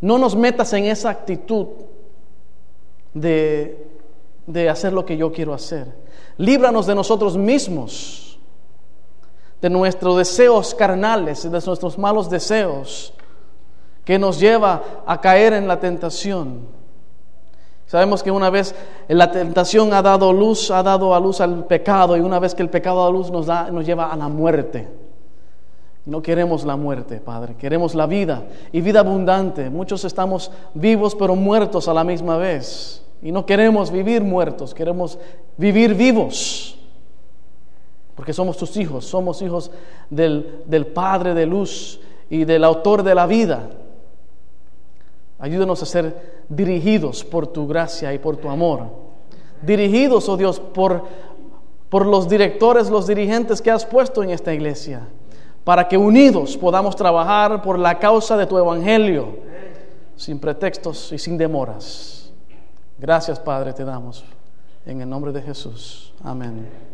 [0.00, 1.66] No nos metas en esa actitud
[3.12, 3.86] de,
[4.46, 5.92] de hacer lo que yo quiero hacer.
[6.38, 8.31] Líbranos de nosotros mismos,
[9.62, 13.14] de nuestros deseos carnales, de nuestros malos deseos,
[14.04, 16.66] que nos lleva a caer en la tentación.
[17.86, 18.74] Sabemos que una vez
[19.06, 22.62] la tentación ha dado luz, ha dado a luz al pecado, y una vez que
[22.62, 24.88] el pecado da luz nos, da, nos lleva a la muerte.
[26.04, 28.42] No queremos la muerte, Padre, queremos la vida
[28.72, 29.70] y vida abundante.
[29.70, 33.04] Muchos estamos vivos pero muertos a la misma vez.
[33.22, 35.16] Y no queremos vivir muertos, queremos
[35.56, 36.81] vivir vivos.
[38.14, 39.70] Porque somos tus hijos, somos hijos
[40.10, 43.70] del, del Padre de luz y del autor de la vida.
[45.38, 48.86] Ayúdanos a ser dirigidos por tu gracia y por tu amor.
[49.62, 51.04] Dirigidos, oh Dios, por,
[51.88, 55.06] por los directores, los dirigentes que has puesto en esta iglesia
[55.64, 59.36] para que unidos podamos trabajar por la causa de tu evangelio,
[60.16, 62.30] sin pretextos y sin demoras.
[62.98, 64.24] Gracias, Padre, te damos.
[64.84, 66.12] En el nombre de Jesús.
[66.24, 66.91] Amén.